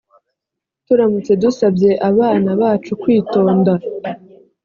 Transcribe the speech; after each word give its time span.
turamutse 0.85 1.31
dusabye 1.43 1.91
abana 2.09 2.49
bacu 2.61 2.91
kwitonda 3.01 3.73